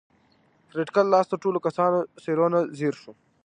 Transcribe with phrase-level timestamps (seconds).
[0.71, 3.11] فریدګل د لاس تړلو کسانو څېرو ته ځیر شو